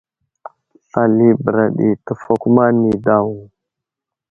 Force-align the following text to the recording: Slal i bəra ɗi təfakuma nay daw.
Slal 0.87 1.15
i 1.27 1.29
bəra 1.43 1.65
ɗi 1.77 1.87
təfakuma 2.05 2.63
nay 2.79 2.95
daw. 3.05 3.29